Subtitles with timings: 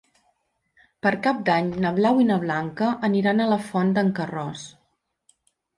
[1.05, 4.67] Per Cap d'Any na Blau i na Blanca aniran a la Font d'en Carròs.